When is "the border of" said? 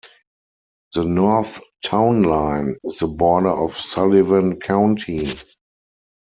2.97-3.77